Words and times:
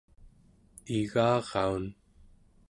igaraun 0.97 1.85